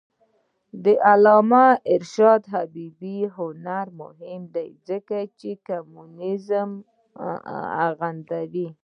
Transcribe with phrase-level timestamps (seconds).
[0.83, 1.65] د علامه
[2.01, 2.41] رشاد
[2.75, 6.69] لیکنی هنر مهم دی ځکه چې کمونیزم
[7.99, 8.67] غندي.